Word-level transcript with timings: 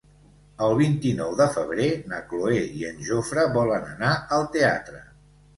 El 0.67 0.71
vint-i-nou 0.79 1.35
de 1.41 1.45
febrer 1.57 1.89
na 2.13 2.21
Cloè 2.31 2.57
i 2.81 2.89
en 2.93 3.05
Jofre 3.11 3.47
volen 3.59 3.87
anar 3.93 4.15
al 4.39 4.49
teatre. 4.57 5.05